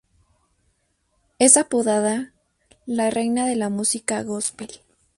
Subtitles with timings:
[1.37, 2.33] Es apodada
[2.87, 4.81] "La Reina de la música Gospel".